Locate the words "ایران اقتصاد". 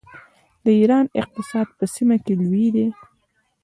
0.79-1.67